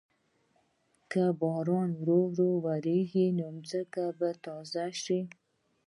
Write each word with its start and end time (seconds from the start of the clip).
که 1.11 1.23
باران 1.41 1.89
ورو 1.99 2.19
ورو 2.31 2.49
وریږي، 2.65 3.27
نو 3.37 3.47
ځمکه 3.69 4.03
به 4.17 4.29
تازه 4.45 4.85
شي. 5.03 5.19